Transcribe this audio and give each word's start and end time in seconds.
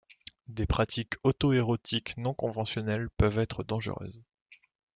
Des 0.47 0.65
pratiques 0.65 1.13
autoérotiques 1.21 2.17
non-conventionnelles 2.17 3.11
peuvent 3.17 3.37
être 3.37 3.63
dangereuses. 3.63 4.19